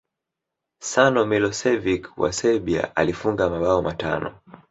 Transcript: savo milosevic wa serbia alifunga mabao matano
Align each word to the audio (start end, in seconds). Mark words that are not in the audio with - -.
savo 0.89 1.25
milosevic 1.25 2.17
wa 2.17 2.33
serbia 2.33 2.95
alifunga 2.95 3.49
mabao 3.49 3.81
matano 3.81 4.35